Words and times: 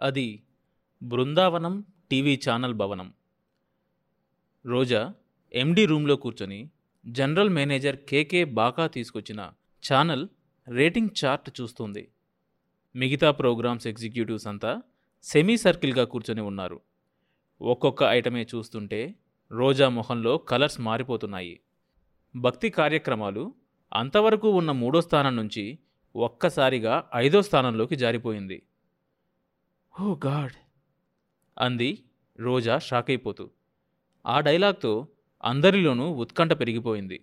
అది 0.00 0.42
Brindavanam 1.02 1.84
TV 2.10 2.40
channel 2.50 2.74
భవనం. 2.74 3.12
రోజా 4.66 5.14
ఎండి 5.52 5.86
రూమ్లో 5.86 6.16
కూర్చొని 6.16 6.70
జనరల్ 7.06 7.50
మేనేజర్ 7.50 7.96
కేకే 7.96 8.44
బాకా 8.44 8.86
తీసుకొచ్చిన 8.86 9.52
ఛానల్ 9.92 10.28
రేటింగ్ 10.68 11.08
చార్ట్ 11.24 11.60
చూస్తుంది. 11.60 12.08
మిగతా 12.96 13.30
ప్రోగ్రామ్స్ 13.30 13.86
ఎగ్జిక్యూటివ్స్ 13.86 14.46
అంతా 14.46 14.82
సెమీ 15.22 15.56
సర్కిల్గా 15.56 16.04
కూర్చొని 16.04 16.40
ఉన్నారు. 16.40 16.80
ఒక్కొక్క 17.60 18.02
ఐటమే 18.02 18.46
చూస్తుంటే 18.54 19.14
రోజా 19.50 19.88
మొహంలో 19.88 20.38
కలర్స్ 20.38 20.80
మారిపోతున్నాయి. 20.80 21.60
భక్తి 22.36 22.70
కార్యక్రమాలు 22.70 23.54
అంతవరకు 23.92 24.50
ఉన్న 24.50 24.70
మూడో 24.70 25.00
స్థానం 25.00 25.36
నుంచి 25.36 25.78
ఒక్కసారిగా 26.16 27.10
ఐదో 27.14 27.42
స్థానంలోకి 27.42 27.96
జారిపోయింది. 27.96 28.62
Oh 29.94 30.14
God! 30.26 30.52
అంది 31.58 32.04
రోజా 32.38 32.78
షాక్ 32.78 33.10
అయిపోతూ 33.10 33.50
ఆ 34.26 34.40
డైలాగ్తో 34.40 35.08
అందరిలోనూ 35.44 36.10
ఉత్కంఠ 36.12 36.52
పెరిగిపోయింది. 36.52 37.20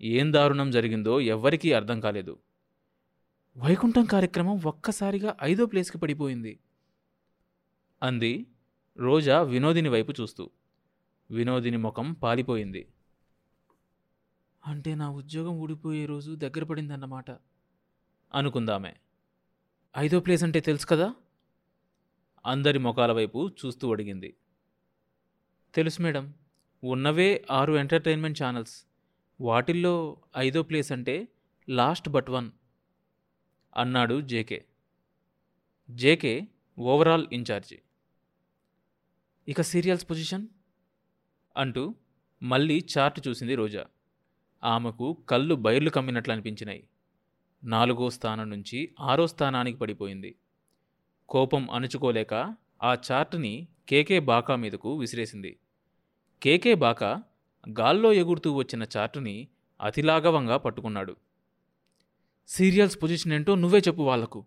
ఏం 0.00 0.32
దారుణం 0.32 0.70
జరిగిందో 0.70 1.20
ఎవ్వరికీ 1.20 1.72
అర్థం 1.72 2.00
కాలేదు. 2.00 2.38
వైకుంఠం 3.56 4.04
కార్యక్రమం 4.04 4.60
ఒక్కసారిగా 4.64 5.36
ఐదో 5.42 5.66
ప్లేస్కి 5.66 5.98
పడిపోయింది. 5.98 6.58
అంది 8.02 8.46
రోజా 8.96 9.40
వినోదిని 9.40 9.88
వైపు 9.88 10.14
చూస్తూ. 10.20 10.50
వినోదిని 11.30 11.76
ముఖం 11.76 12.12
పాలిపోయింది. 12.12 12.86
అంటే 14.62 14.94
నా 14.94 15.10
ఉద్యోగం 15.10 15.52
ఊడిపోయే 15.52 16.06
రోజు 16.06 16.34
దగ్గర 16.34 16.64
పడిందన్నమాట 16.64 17.30
అనుకుందామే. 18.34 18.96
ఐదో 19.96 20.20
ప్లేస్ 20.20 20.42
అంటే 20.42 20.60
తెలుసు 20.60 20.86
కదా? 20.86 21.14
అందరి 22.46 22.78
ముఖాల 22.78 23.12
వైపు 23.12 23.48
చూస్తూ 23.48 23.92
అడిగింది. 23.92 24.36
తెలుసు 25.74 26.02
మేడం 26.02 26.34
ఉన్నవే 26.84 27.46
ఆరు 27.50 27.72
ఎంటర్టైన్మెంట్ 27.72 28.42
ఛానల్స్. 28.42 28.86
వాటిల్లో 29.40 30.16
ఐదో 30.36 30.62
ప్లేస్ 30.62 30.92
అంటే 30.92 31.28
లాస్ట్ 31.68 32.08
బట్ 32.08 32.30
వన్ 32.30 32.50
అన్నాడు 33.76 34.20
J K. 34.20 34.64
J K 35.90 36.48
overall 36.78 37.26
in-charge. 37.32 37.82
ఇక 39.48 39.60
సీరియల్స్ 39.60 40.10
పొజిషన్? 40.10 40.46
అంటూ 41.56 41.94
మళ్ళీ 42.42 42.86
చార్ట్ 42.98 43.28
చూసింది 43.28 43.54
రోజా. 43.54 43.86
ఆమెకు 44.64 45.12
కళ్ళు 45.28 45.54
బయర్లు 45.54 45.90
కమ్మినట్లు 45.90 46.32
అనిపించినాయి. 46.32 46.88
నాలుగో 47.64 48.10
స్థానం 48.10 48.50
నుంచి 48.50 48.94
ఆరో 49.00 49.26
స్థానానికి 49.26 49.78
పడిపోయింది. 49.78 50.34
కోపం 51.32 51.70
అణుచుకోలేక 51.70 52.34
ఆ 52.82 52.94
చార్ట్ని 52.94 53.68
కేకే 53.88 54.18
బాకా 54.18 54.56
మీదకు 54.56 54.98
విసిరేసింది. 54.98 55.58
కేకే 56.42 56.74
బాకా 56.74 57.22
గాల్లో 57.80 58.12
ఎగురుతూ 58.12 58.52
వచ్చిన 58.52 58.86
చార్ట్ని 58.96 59.48
అతిలాఘవంగా 59.80 60.56
పట్టుకున్నాడు. 60.56 61.16
సీరియల్స్ 62.48 63.02
పొజిషన్ 63.02 63.32
ఏంటో 63.32 63.54
నువ్వే 63.54 63.78
చెప్పు 63.78 64.02
వాళ్ళకు. 64.02 64.44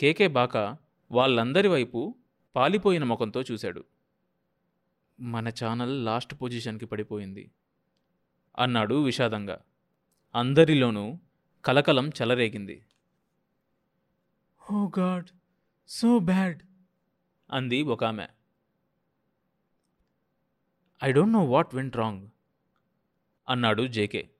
కేకే 0.00 0.28
బాకా 0.28 0.76
వాళ్ళందరి 1.10 1.68
వైపు 1.68 2.14
పాలిపోయిన 2.56 3.04
ముఖంతో 3.04 3.42
చూశాడు. 3.42 3.84
మన 5.20 5.48
ఛానల్ 5.48 6.04
లాస్ట్ 6.04 6.34
పొజిషన్కి 6.34 6.86
పడిపోయింది 6.86 7.50
అన్నాడు 8.58 9.04
విషాదంగా. 9.04 9.60
అందరిలోనూ 10.34 11.18
కలకలం 11.64 12.08
చెలరేగింది. 12.08 12.82
Oh 14.72 14.90
God 14.98 15.28
so 15.88 16.18
bad. 16.18 16.62
అంది 17.50 17.82
ఒక 17.82 18.04
ఆమె. 18.04 18.26
I 21.04 21.12
don't 21.12 21.32
know 21.32 21.44
what 21.44 21.74
went 21.74 21.96
wrong 21.96 22.28
అన్నాడు 23.48 23.86
J K. 23.86 24.30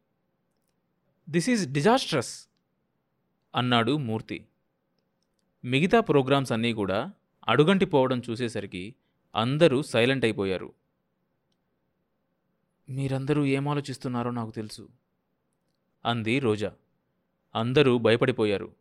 This 1.28 1.50
is 1.50 1.72
disastrous 1.72 2.48
అన్నాడు 3.54 3.96
మూర్తి. 3.96 4.48
మిగతా 5.64 6.00
ప్రోగ్రామ్స్ 6.00 6.52
అన్నీ 6.52 6.72
కూడా 6.72 7.12
అడుగంటి 7.48 7.84
పోవడం 7.84 8.22
చూసేసరికి 8.30 8.94
అందరూ 9.34 9.82
సైలెంట్ 9.82 10.24
అయిపోయారు. 10.24 10.74
మీరందరూ 12.88 13.44
ఏం 13.44 13.68
ఆలోచిస్తున్నారో 13.68 14.30
నాకు 14.30 14.50
తెలుసు 14.50 14.88
అంది 16.04 16.38
రోజా. 16.38 16.72
అందరూ 17.54 17.98
భయపడిపోయారు. 17.98 18.74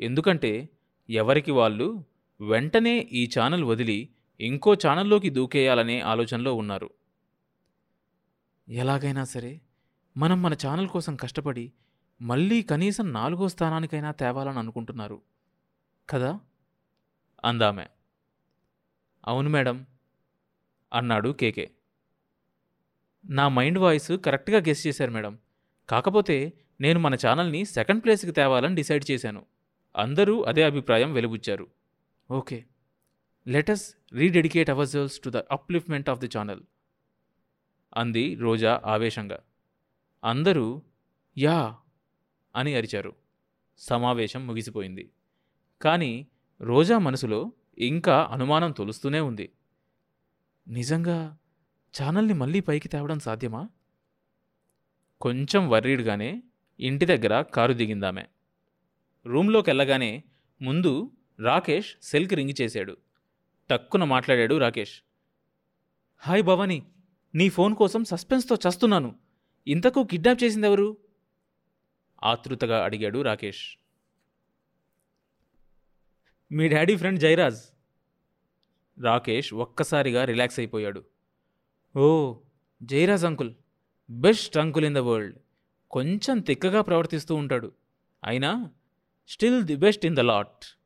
ఎందుకంటే 0.00 0.68
ఎవరికి 1.10 1.50
వాళ్ళు 1.50 2.04
వెంటనే 2.40 2.98
ఈ 2.98 3.30
ఛానల్ 3.38 3.64
వదిలి 3.64 4.08
ఇంకో 4.40 4.74
ఛానల్లోకి 4.74 5.30
దూకేయాలనే 5.30 6.00
ఆలోచనలో 6.00 6.54
ఉన్నారు. 6.54 6.90
ఎలాగైనా 8.68 9.24
సరే 9.24 9.60
మనం 10.16 10.42
మన 10.42 10.54
ఛానల్ 10.66 10.88
కోసం 10.88 11.16
కష్టపడి 11.16 11.72
మళ్ళీ 12.22 12.62
కనీసం 12.62 13.12
నాలుగో 13.12 13.48
స్థానానికైనా 13.48 14.12
తేవాలని 14.12 14.58
అనుకుంటున్నారు. 14.58 15.22
కదా? 16.10 16.40
అందామె. 17.44 17.86
అవును 19.26 19.48
మేడం 19.50 19.86
అన్నాడు 20.92 21.28
కేకే. 21.28 21.70
నా 23.24 23.48
మైండ్ 23.48 23.78
వాయిస్ 23.78 24.12
కరెక్ట్గా 24.16 24.58
గెస్ 24.58 24.86
చేశారు 24.86 25.10
మేడం. 25.10 25.38
కాకపోతే 25.88 26.52
నేను 26.80 27.00
మన 27.00 27.14
ఛానల్ని 27.14 27.64
సెకండ్ 27.64 28.04
ప్లేస్కి 28.04 28.32
తేవాలని 28.32 28.74
డిసైడ్ 28.74 29.10
చేశాను. 29.10 29.46
అందరూ 29.96 30.42
అదే 30.42 30.62
అభిప్రాయం 30.62 31.12
వెలుబుచ్చారు. 31.12 31.66
Okay. 32.30 32.64
Let's 33.48 33.94
rededicate 34.12 34.70
ourselves 34.86 35.20
to 35.20 35.30
the 35.30 35.36
upliftment 35.36 36.10
of 36.10 36.18
the 36.18 36.30
channel 36.38 36.62
అంది 37.96 38.34
రోజా 38.34 38.82
ఆవేశంగా. 38.86 39.38
అందరూ 40.24 40.82
యా 41.38 41.76
అని 42.56 42.74
అరిచారు. 42.74 43.16
సమావేశం 43.78 44.46
ముగిసిపోయింది. 44.46 45.10
కానీ 45.82 46.26
రోజా 46.60 46.98
మనసులో 46.98 47.52
ఇంకా 47.78 48.28
అనుమానం 48.30 48.72
తొలుస్తూనే 48.72 49.20
ఉంది. 49.20 49.52
నిజంగా 50.68 51.38
ఛానల్ని 52.02 52.34
మళ్ళీ 52.34 52.60
పైకి 52.60 52.88
తేవడం 52.88 53.18
సాధ్యమా? 53.18 53.68
కొంచెం 55.20 55.68
వర్రీడ్గానే 55.68 56.42
ఇంటి 56.80 57.06
దగ్గర 57.06 57.42
కారు 57.42 57.72
దిగిందామె. 57.72 58.24
రూమ్లోకి 59.26 59.70
వెళ్ళగానే 59.70 60.24
ముందు 60.62 61.12
రాకేష్ 61.40 61.96
సెల్కి 62.02 62.34
రింగ్ 62.34 62.60
చేశాడు. 62.60 62.96
టక్కున 63.70 64.04
మాట్లాడాడు 64.04 64.58
రాకేష్. 64.58 65.02
హాయ్ 66.16 66.42
భవానీ 66.42 66.86
నీ 67.34 67.48
ఫోన్ 67.48 67.74
కోసం 67.74 68.04
సస్పెన్స్తో 68.04 68.54
చస్తున్నాను. 68.54 69.16
ఇంతకు 69.66 70.04
కిడ్నాప్ 70.04 70.44
చేసిందెవరు? 70.44 70.96
ఆతృతగా 72.24 72.84
అడిగాడు 72.84 73.22
రాకేష్. 73.22 73.76
మీ 76.52 76.68
డాడీ 76.68 76.96
ఫ్రెండ్ 76.96 77.20
జైరాజ్. 77.20 77.62
రాకేష్ 79.02 79.54
ఒక్కసారిగా 79.54 80.24
రిలాక్స్ 80.24 80.60
అయిపోయాడు. 80.60 81.04
ఓ 81.96 82.36
Jairaj 82.82 83.24
uncle 83.24 83.54
best 84.10 84.58
uncle 84.58 84.84
in 84.84 84.94
the 84.94 84.98
world. 84.98 85.38
కొంచెం 85.90 86.40
తిక్కగా 86.40 86.80
ప్రవర్తిస్తూ 86.80 87.34
ఉంటాడు. 87.34 87.72
అయినా 88.24 88.70
still 89.30 89.62
the 89.62 89.76
best 89.76 90.06
in 90.06 90.16
the 90.16 90.20
lot 90.20 90.78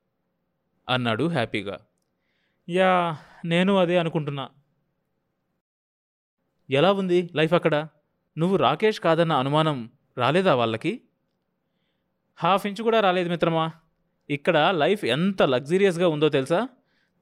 అన్నాడు 0.89 1.29
హ్యాపీగా. 1.29 1.79
యా 2.69 3.17
నేను 3.45 3.77
అదే 3.77 3.99
అనుకుంటున్నా. 3.99 4.51
ఎలా 6.71 6.93
ఉంది 6.93 7.31
లైఫ్ 7.35 7.53
అక్కడ? 7.53 7.89
నువ్వు 8.39 8.57
రాకేష్ 8.57 9.01
కాదన్న 9.01 9.33
అనుమానం 9.33 9.93
రాలేదా 10.19 10.55
వాళ్ళకి? 10.55 11.01
హాఫ్ 12.37 12.67
ఇంచ్ 12.67 12.83
కూడా 12.83 13.01
రాలేదు 13.01 13.29
మిత్రమా? 13.29 13.73
ఇక్కడ 14.31 14.59
లైఫ్ 14.59 15.05
ఎంత 15.05 15.43
లగ్జీరియస్గా 15.43 16.09
ఉందో 16.09 16.29
తెలుసా? 16.29 16.69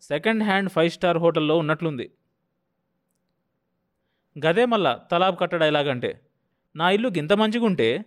సెకండ్ 0.02 0.42
హ్యాండ్ 0.42 0.70
ఫైవ్ 0.70 0.90
స్టార్ 0.90 1.18
హోటల్లో 1.18 1.56
ఉన్నట్లుంది. 1.56 2.14
గదే 4.46 4.66
మళ్ళా 4.66 4.96
తలాబ్ 5.10 5.38
కట్టడా 5.38 5.60
డైలాగ్ 5.60 5.88
అంటే 5.88 6.26
నా 6.76 6.90
ఇల్లు 6.90 7.08
గింత 7.08 7.32
మంచిగుంటే 7.32 8.04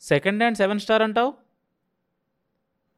సెకండ్ 0.00 0.38
హ్యాండ్ 0.38 0.58
సెవెన్ 0.58 0.78
స్టార్ 0.78 1.02
అంటావు? 1.02 1.43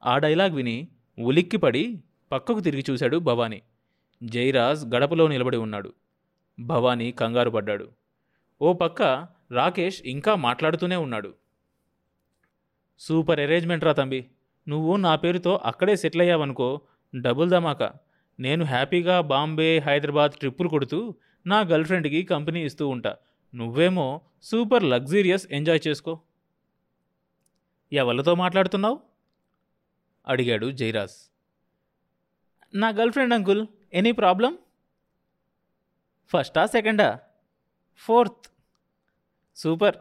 ఆ 0.05 0.17
డైలాగ్ 0.17 0.51
విని 0.51 0.87
ఉలిక్కిపడి 1.19 2.03
పక్కకు 2.31 2.59
తిరిగి 2.59 2.83
చూశాడు 2.89 3.17
భవానీ. 3.17 3.61
జైరాజ్ 4.23 4.85
గడపలో 4.85 5.27
నిలబడి 5.27 5.57
ఉన్నాడు. 5.57 5.93
భవానీ 6.59 7.11
కంగారు 7.11 7.49
పడ్డాడు. 7.49 7.91
ఓ 8.61 8.73
పక్క 8.73 9.27
రాకేష్ 9.51 10.01
ఇంకా 10.05 10.35
మాట్లాడుతూనే 10.35 10.95
ఉన్నాడు. 10.95 11.33
సూపర్ 12.99 13.39
అరేంజ్మెంట్ 13.39 13.83
రా 13.83 13.91
తంబి. 13.91 14.25
నువ్వు 14.67 14.95
నా 14.95 15.15
పేరుతో 15.15 15.59
అక్కడే 15.65 15.95
సెటిల్ 15.95 16.21
అయ్యావనుకో 16.21 16.81
డబుల్ 17.15 17.49
ధమాకా. 17.49 17.93
నేను 18.39 18.65
హ్యాపీగా 18.65 19.21
బాంబే 19.21 19.79
హైదరాబాద్ 19.79 20.31
ట్రిప్పులు 20.31 20.69
కొడుతూ 20.69 21.15
నా 21.45 21.59
గర్ల్ 21.59 21.85
ఫ్రెండ్కి 21.85 22.23
కంపెనీ 22.23 22.65
ఇస్తూ 22.65 22.87
ఉంటా. 22.87 23.15
నువ్వేమో 23.55 24.21
సూపర్ 24.43 24.83
లగ్జీరియస్ 24.83 25.47
ఎంజాయ్ 25.51 25.87
చేసుకో. 25.87 26.19
ఎవరితో 27.93 28.35
మాట్లాడుతున్నావు? 28.35 29.06
అడిగాడు 30.27 30.71
జైరాజ్. 30.71 31.33
నా 32.75 32.89
girl 32.89 33.11
friend 33.11 33.33
uncle 33.33 33.67
any 33.93 34.11
problem? 34.11 34.57
ఫస్టా 36.27 36.65
సెకండా? 36.65 37.19
Fourth. 37.97 38.51
Super. 39.55 39.95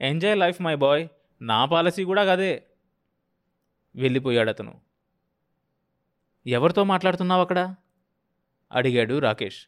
Enjoy 0.00 0.38
life 0.38 0.62
my 0.62 0.74
boy. 0.74 1.08
నా 1.40 1.64
పాలసీ 1.64 2.04
కూడా 2.04 2.24
కదే 2.24 2.66
వెళ్ళిపోయాడు 3.96 4.48
అతను. 4.48 4.80
ఎవరితో 6.46 6.84
మాట్లాడుతున్నావు 6.84 7.40
అక్కడ? 7.40 7.74
అడిగాడు 8.72 9.18
Rakesh. 9.18 9.66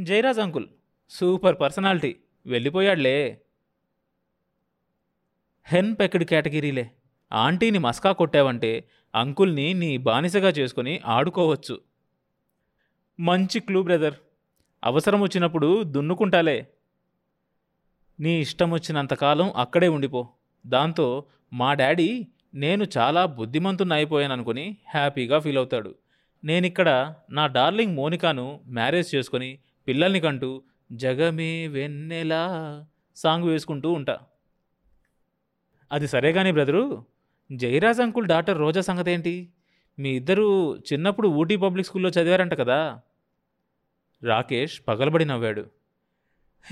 Jayaraj 0.00 0.38
uncle 0.38 0.68
super 1.10 1.60
personality. 1.60 2.16
వెళ్ళిపోయాడులే. 2.46 3.44
Hen 5.64 5.96
పెక్కడ్ 6.00 6.24
కేటగిరీలే. 6.24 6.96
ఆంటీని 7.32 7.78
మస్కా 7.78 8.12
కొట్టావంటే 8.12 8.90
అంకుల్ని 9.14 9.74
నీ 9.74 9.96
బానిసగా 9.96 10.48
చేసుకొని 10.48 11.00
ఆడుకోవచ్చు. 11.04 11.80
మంచి 13.20 13.60
క్లూ 13.60 13.82
బ్రదర్. 13.82 14.14
అవసరం 14.84 15.20
వచ్చినప్పుడు 15.20 15.82
దున్నుకుంటాలే. 15.82 16.66
నీ 18.20 18.40
ఇష్టం 18.40 18.70
వచ్చినంతకాలం 18.70 19.52
అక్కడే 19.56 19.88
ఉండిపో. 19.88 20.28
దాంతో 20.66 21.24
మా 21.52 21.74
డాడీ 21.74 22.26
నేను 22.54 22.86
చాలా 22.98 23.26
బుద్ధిమంతుని 23.26 23.94
అయిపోయాననుకుని 23.94 24.76
హ్యాపీగా 24.90 25.38
ఫీల్ 25.38 25.58
అవుతాడు. 25.58 25.94
నేనిక్కడ 26.44 27.14
నా 27.30 27.46
డార్లింగ్ 27.46 27.96
మోనికాను 27.96 28.60
మ్యారేజ్ 28.66 29.14
చేసుకొని 29.14 29.58
పిల్లల్ని 29.88 30.20
కంటూ 30.20 30.62
జగమే 30.92 31.66
వెన్నెలా 31.66 32.42
సాంగ్ 33.16 33.44
వేసుకుంటూ 33.44 33.92
ఉంటా. 33.92 34.18
అది 35.92 36.08
సరే 36.08 36.32
కానీ 36.32 36.52
brother? 36.52 37.09
Jayaraj 37.52 38.00
uncle 38.00 38.26
doctor 38.26 38.58
Roja 38.58 38.80
సంగతి 38.80 39.10
ఏంటి 39.10 39.48
మీ 39.98 40.10
ఇద్దరు 40.10 40.76
చిన్నప్పుడు 40.76 41.28
ఊటీ 41.28 41.56
పబ్లిక్ 41.56 41.86
స్కూల్లో 41.86 42.10
చదివారంట 42.10 42.54
కదా? 42.54 43.00
రాకేష్ 44.24 44.80
పగలబడి 44.88 45.24
నవ్వాడు. 45.24 45.70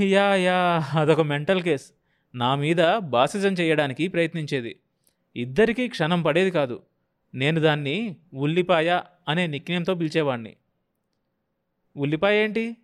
యా 0.00 0.34
యా 0.34 0.88
అదొక 1.00 1.20
మెంటల్ 1.20 1.62
కేస్. 1.62 1.92
నా 2.34 2.54
మీద 2.54 2.96
బాసిజం 2.98 3.52
చేయడానికి 3.52 4.08
ప్రయత్నించేది. 4.08 4.80
ఇద్దరికీ 5.36 5.88
క్షణం 5.88 6.22
పడేది 6.22 6.50
కాదు. 6.50 6.82
నేను 7.34 7.60
దాన్ని 7.60 8.16
ఉల్లిపాయ 8.34 9.00
అనే 9.28 9.46
నిక్నేమ్తో 9.46 9.94
పిలిచేవాణ్ణి. 9.94 10.56
ఉల్లిపాయ 11.96 12.44
ఏంటి? 12.44 12.76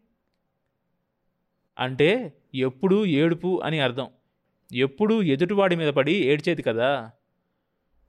అంటే 1.79 2.32
ఎప్పుడూ 2.55 3.05
ఏడుపు 3.05 3.61
అని 3.64 3.81
అర్థం. 3.81 4.08
ఎప్పుడూ 4.75 5.23
ఎదుటివాడి 5.23 5.76
మీద 5.76 5.88
పడి 5.88 6.12
ఏడ్చేది 6.12 6.62
కదా? 6.62 7.11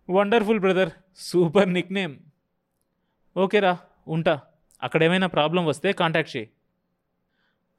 wonderful 0.10 0.60
brother 0.60 0.90
super 1.16 1.74
Nick 1.74 1.94
name 1.94 2.18
ఓకేరా 3.38 3.80
ఉంటా. 4.08 4.42
అక్కడేమైనా 4.84 5.28
ప్రాబ్లం 5.28 5.66
వస్తే 5.66 5.92
కాంటాక్ట్ 5.92 6.38
చేయి. 6.38 6.50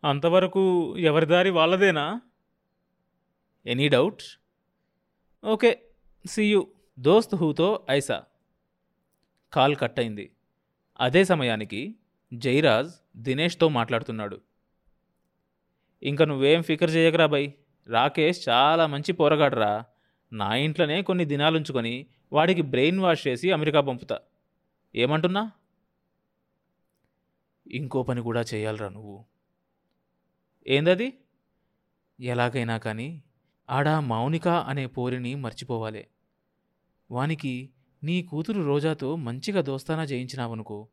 అంతవరకు 0.04 0.94
ఎవరి 0.98 1.26
దారి 1.26 1.50
వాళ్ళదేనా? 1.50 2.20
ఎనీ 3.66 3.88
డౌట్ 3.88 4.22
ఓకే 5.44 5.82
యూ 6.38 6.66
దోస్త్ 6.98 7.34
హూతో 7.34 7.86
ఐసా. 7.90 8.24
కాల్ 9.52 9.76
కట్ 9.76 10.00
అయింది 10.00 10.32
అదే 11.00 11.24
సమయానికి 11.24 11.96
జైరాజ్ 12.34 12.90
దినేష్తో 13.16 13.68
మాట్లాడుతున్నాడు. 13.68 14.40
ఇంకా 16.02 16.24
నువ్వేం 16.24 16.62
ఫికర్ 16.62 16.90
చేయకరా 16.90 17.26
బై? 17.26 17.54
రాకేష్ 17.88 18.48
చాలా 18.48 18.86
మంచి 18.86 19.12
పోరగాడరా. 19.12 19.84
నా 20.32 20.54
ఇంట్లోనే 20.54 21.02
కొన్ని 21.02 21.24
దినాలుంచుకొని 21.24 22.06
వాడికి 22.32 22.62
బ్రెయిన్ 22.62 23.00
వాష్ 23.00 23.26
చేసి 23.26 23.50
అమెరికా 23.50 23.80
పంపుతా. 23.80 24.18
ఏమంటున్నా? 24.94 25.50
ఇంకో 27.66 28.02
పని 28.02 28.20
కూడా 28.20 28.44
చేయాలరా 28.54 28.88
నువ్వు. 28.88 29.24
ఏందది? 30.66 31.18
ఎలాగైనా 32.20 32.78
కానీ 32.78 33.22
ఆడ 33.70 33.88
మౌనిక 33.88 34.48
అనే 34.48 34.86
పోరిని 34.86 35.34
మర్చిపోవాలి. 35.34 36.06
వానికి 37.10 37.70
నీ 38.02 38.22
కూతురు 38.22 38.62
రోజాతో 38.62 39.16
మంచిగా 39.16 39.60
దోస్తానా 39.60 40.02
చేయించినావనుకో 40.02 40.88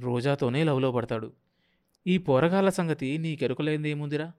రోజాతోనే 0.00 0.64
లవ్లో 0.64 0.92
పడతాడు. 0.92 1.32
ఈ 2.06 2.18
పోరగాళ్ళ 2.18 2.70
సంగతి 2.70 3.18
నీకెరుకలేందేముందిరా 3.18 4.32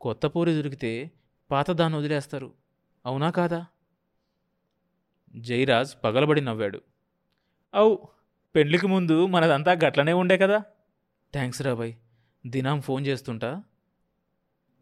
కొత్త 0.00 0.26
పోరి 0.26 0.54
దొరికితే 0.54 1.10
పాతదాన్ని 1.50 1.98
వదిలేస్తారు. 1.98 2.54
అవునా 3.06 3.30
కాదా? 3.30 3.66
జైరాజ్ 5.36 6.04
పగలబడి 6.04 6.40
నవ్వాడు. 6.40 6.80
అవు 7.74 8.08
పెళ్ళికి 8.54 8.86
ముందు 8.86 9.26
మనదంతా 9.26 9.72
గట్లనే 9.72 10.12
ఉండే 10.12 10.38
కదా? 10.38 10.64
థ్యాంక్స్ 11.32 11.62
రాబాయ్ 11.62 11.94
దినాం 12.46 12.80
ఫోన్ 12.80 13.06
చేస్తుంటా? 13.06 13.62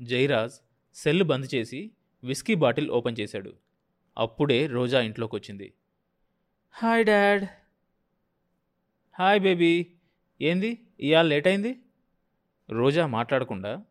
జైరాజ్ 0.02 0.52
సెల్ 0.94 1.22
బంద్ 1.22 1.54
చేసి 1.54 1.90
విస్కీ 2.24 2.54
బాటిల్ 2.54 2.90
ఓపెన్ 2.90 3.16
చేశాడు. 3.20 3.54
అప్పుడే 4.18 4.66
రోజా 4.66 5.00
ఇంట్లోకి 5.00 5.36
వచ్చింది 5.36 5.72
హాయ్ 6.70 7.04
డాడ్. 7.04 7.44
హాయ్ 9.12 9.40
బేబీ 9.40 9.86
ఏంది? 10.40 10.78
ఇవాళ 11.00 11.26
లేట్ 11.26 11.46
అయింది 11.46 11.80
రోజా 12.70 13.06
మాట్లాడకుండా 13.06 13.84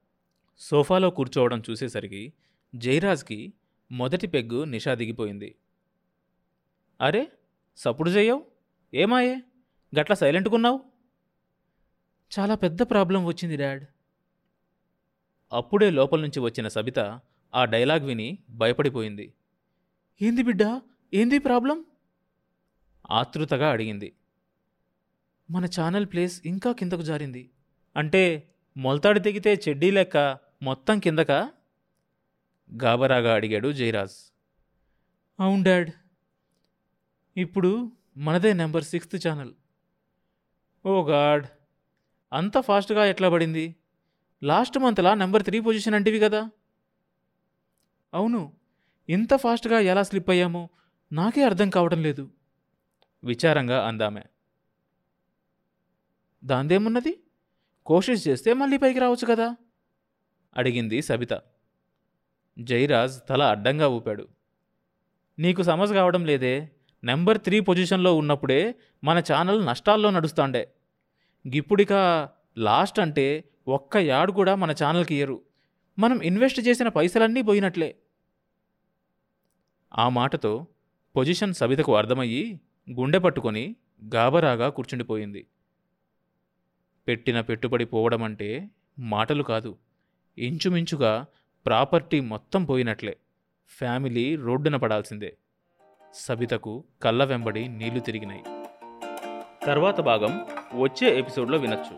సోఫాలో 0.59 1.09
కూర్చోవడం 1.09 1.63
చూసేసరికి 1.69 2.33
జైరాజ్కి 2.75 3.53
మొదటి 3.91 4.27
పెగ్గు 4.27 4.63
నిషా 4.63 4.93
దిగిపోయింది. 4.93 5.55
అరే 7.01 7.31
సప్పుడు 7.77 8.09
చేయవు 8.09 8.45
ఏమాయే? 8.93 9.41
గట్లా 9.99 10.15
సైలెంట్కున్నావు? 10.15 10.79
చాలా 12.39 12.55
పెద్ద 12.55 12.81
ప్రాబ్లం 12.81 13.25
వచ్చింది 13.25 13.57
డాడ్. 13.57 13.85
అప్పుడే 15.53 15.89
లోపల 15.89 16.21
నుంచి 16.21 16.39
వచ్చిన 16.39 16.67
సబిత 16.67 17.19
ఆ 17.55 17.65
డైలాగ్ 17.65 18.05
విని 18.05 18.37
భయపడిపోయింది. 18.49 19.33
ఏంది 20.21 20.43
బిడ్డ? 20.43 20.81
ఏంది 21.13 21.39
ప్రాబ్లం? 21.39 21.85
ఆతృతగా 23.11 23.69
అడిగింది. 23.71 24.13
మన 25.51 25.65
ఛానల్ 25.65 26.05
ప్లేస్ 26.05 26.41
ఇంకా 26.45 26.71
కిందకు 26.71 27.01
జారింది. 27.01 27.49
అంటే 27.97 28.53
మొలతాడి 28.77 29.19
తెగితే 29.19 29.61
చెడ్డీ 29.69 29.91
లెక్క 29.91 30.37
మొత్తం 30.61 30.99
కిందక? 30.99 31.31
గాబరాగా 32.83 33.33
అడిగాడు 33.33 33.71
జయరాజ్. 33.71 34.33
అవును 35.39 35.63
డాడ్. 35.63 35.91
ఇప్పుడు 37.39 37.91
మనదే 38.17 38.53
number 38.53 38.83
sixth 38.83 39.27
channel. 39.27 39.53
Oh 40.85 41.03
God. 41.03 41.47
అంత 42.33 42.57
ఫాస్ట్గా 42.57 43.05
ఎట్లా 43.05 43.29
పడింది? 43.29 43.75
లాస్ట్ 44.43 44.79
మంత్లా 44.79 45.13
నెంబర్ 45.13 45.43
త్రీ 45.43 45.59
పొజిషన్ 45.59 45.93
అంటివి 45.93 46.19
కదా. 46.19 46.49
అవును 48.13 48.53
ఇంత 49.09 49.33
ఫాస్ట్గా 49.33 49.79
ఎలా 49.79 50.03
స్లిప్ 50.03 50.29
అయ్యామో 50.29 50.69
నాకే 51.11 51.43
అర్థం 51.43 51.69
కావడం 51.69 52.03
లేదు. 52.03 52.31
విచారంగా 53.23 53.87
అందామే. 53.87 54.23
దాందేమున్నది? 56.43 57.23
కోషిష్ 57.85 58.27
చేస్తే 58.27 58.53
మళ్ళీ 58.53 58.77
పైకి 58.77 58.99
రావచ్చు 58.99 59.27
కదా? 59.27 59.55
అడిగింది 60.57 61.01
సబిత. 61.01 61.41
జైరాజ్ 62.59 63.29
తల 63.29 63.43
అడ్డంగా 63.43 63.87
ఊపాడు. 63.87 64.27
నీకు 65.39 65.63
సమస్య 65.63 65.95
కావడం 65.95 66.25
లేదే? 66.25 66.71
నెంబర్ 67.03 67.37
త్రీ 67.37 67.59
పొజిషన్లో 67.59 68.15
ఉన్నప్పుడే 68.15 68.75
మన 69.03 69.19
ఛానల్ 69.19 69.65
నష్టాల్లో 69.65 70.09
నడుస్తాండే. 70.09 70.73
గిప్పుడిక 71.47 71.93
లాస్ట్ 72.57 72.99
అంటే 72.99 73.43
ఒక్క 73.67 73.97
యాడ్ 73.97 74.31
కూడా 74.31 74.55
మన 74.55 74.71
ఛానల్కి 74.71 75.13
ఇయ్యరు. 75.13 75.41
మనం 75.99 76.21
ఇన్వెస్ట్ 76.21 76.67
చేసిన 76.67 76.87
పైసలన్నీ 76.87 77.41
పోయినట్లే. 77.41 77.95
ఆ 79.97 80.09
మాటతో 80.09 80.67
పొజిషన్ 81.15 81.53
సబితకు 81.53 81.95
అర్థమయ్యి 81.95 82.59
గుండె 82.91 83.17
పట్టుకొని 83.17 83.75
గాబరాగా 84.15 84.69
కూర్చుండిపోయింది. 84.69 85.47
పెట్టిన 87.07 87.41
పెట్టుబడి 87.41 87.85
పోవడం 87.85 88.23
అంటే 88.23 88.69
మాటలు 88.99 89.43
కాదు. 89.43 89.77
ఇంచుమించుగా 90.37 91.25
ప్రాపర్టీ 91.65 92.19
మొత్తం 92.19 92.65
పోయినట్లే. 92.65 93.17
ఫ్యామిలీ 93.69 94.35
రోడ్డున 94.35 94.75
పడాల్సిందే. 94.75 95.37
సబితకు 96.13 96.83
కళ్ళ 97.03 97.23
వెంబడి 97.23 97.67
నీళ్ళు 97.67 97.99
తిరిగినాయి. 97.99 98.41
తర్వాత 99.65 100.01
భాగం 100.01 100.45
వచ్చే 100.81 101.19
ఎపిసోడ్లో 101.19 101.57
వినొచ్చు. 101.57 101.97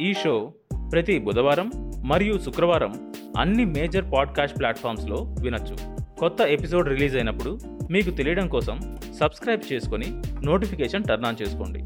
ఈ 0.00 0.14
షో 0.14 0.52
ప్రతి 0.92 1.18
బుధవారం 1.18 1.70
మరియు 2.04 2.38
శుక్రవారం 2.38 3.12
అన్ని 3.38 3.64
మేజర్ 3.64 4.04
పాడ్కాస్ట్ 4.12 4.58
ప్లాట్ఫామ్స్లో 4.58 5.16
వినొచ్చు. 5.40 5.76
కొత్త 6.18 6.40
ఎపిసోడ్ 6.40 6.88
రిలీజ్ 6.88 7.16
అయినప్పుడు 7.16 7.58
మీకు 7.90 8.10
తెలియడం 8.10 8.48
కోసం 8.48 8.98
సబ్స్క్రైబ్ 9.20 9.72
చేసుకొని 9.72 10.22
నోటిఫికేషన్ 10.46 11.04
టర్న్ 11.04 11.26
ఆన్ 11.26 11.42
చేసుకోండి. 11.42 11.84